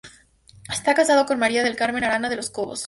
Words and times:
Está 0.67 0.95
casado 0.95 1.27
con 1.27 1.37
María 1.37 1.63
del 1.63 1.75
Carmen 1.75 2.03
Arana 2.03 2.27
de 2.27 2.35
los 2.35 2.49
Cobos. 2.49 2.79